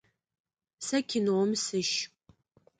Сэ 0.85 0.97
кинэум 1.09 1.51
сыщ. 1.63 1.91